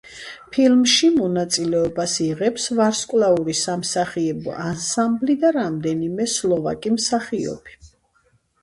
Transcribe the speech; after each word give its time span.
ფილმში 0.53 1.09
მონაწილეობას 1.17 2.15
იღებს 2.27 2.65
ვარსკვლავური 2.79 3.55
სამსახიობო 3.61 4.57
ანსამბლი 4.65 5.37
და 5.45 5.53
რამდენიმე 5.63 6.31
სლოვაკი 6.39 6.97
მსახიობი. 6.99 7.81